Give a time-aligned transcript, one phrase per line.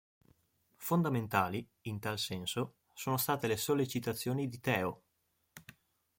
[0.77, 5.01] Fondamentali, in tal senso, sono state le sollecitazioni di Théo.